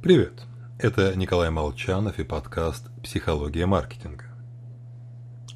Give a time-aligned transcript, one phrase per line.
[0.00, 0.44] Привет!
[0.78, 4.26] Это Николай Молчанов и подкаст «Психология маркетинга».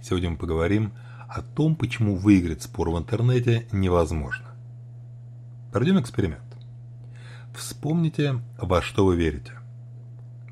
[0.03, 0.95] Сегодня мы поговорим
[1.29, 4.47] о том, почему выиграть спор в интернете невозможно.
[5.73, 6.43] Проведем эксперимент.
[7.55, 9.53] Вспомните, во что вы верите.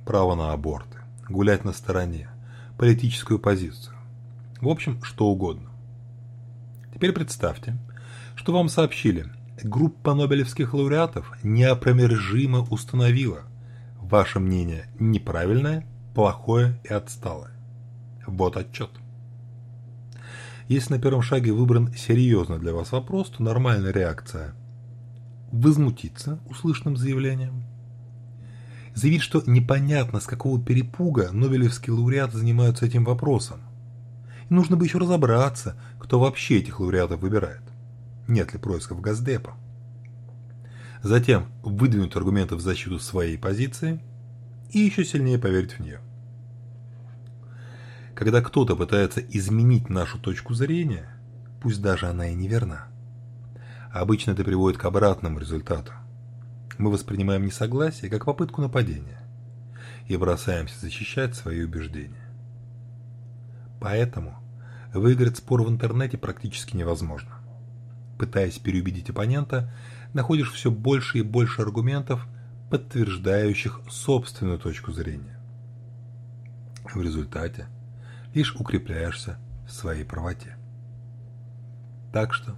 [0.06, 0.98] Право на аборты,
[1.28, 2.28] гулять на стороне,
[2.78, 3.96] политическую позицию.
[4.60, 5.68] В общем, что угодно.
[6.94, 7.76] Теперь представьте,
[8.36, 9.26] что вам сообщили,
[9.64, 13.42] группа нобелевских лауреатов неопромержимо установила,
[14.10, 17.52] Ваше мнение неправильное, плохое и отсталое.
[18.26, 18.90] Вот отчет.
[20.66, 24.54] Если на первом шаге выбран серьезно для вас вопрос, то нормальная реакция–
[25.52, 27.62] возмутиться услышанным заявлением,
[28.96, 33.60] заявить, что непонятно, с какого перепуга Нобелевские лауреаты занимаются этим вопросом.
[34.48, 37.62] И нужно бы еще разобраться, кто вообще этих лауреатов выбирает.
[38.26, 39.54] Нет ли происков Газдепа
[41.02, 44.00] затем выдвинуть аргументы в защиту своей позиции
[44.70, 46.00] и еще сильнее поверить в нее.
[48.14, 51.08] Когда кто-то пытается изменить нашу точку зрения,
[51.62, 52.86] пусть даже она и неверна,
[53.92, 55.92] обычно это приводит к обратному результату.
[56.78, 59.22] Мы воспринимаем несогласие как попытку нападения
[60.06, 62.28] и бросаемся защищать свои убеждения.
[63.80, 64.36] Поэтому
[64.92, 67.39] выиграть спор в интернете практически невозможно.
[68.20, 69.72] Пытаясь переубедить оппонента,
[70.12, 72.26] находишь все больше и больше аргументов,
[72.68, 75.40] подтверждающих собственную точку зрения.
[76.84, 77.66] В результате
[78.34, 80.58] лишь укрепляешься в своей правоте.
[82.12, 82.56] Так что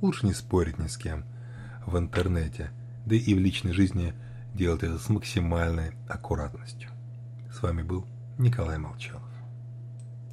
[0.00, 1.26] лучше не спорить ни с кем
[1.84, 2.70] в интернете,
[3.04, 4.14] да и в личной жизни
[4.54, 6.88] делать это с максимальной аккуратностью.
[7.52, 8.06] С вами был
[8.38, 9.35] Николай Молчанов.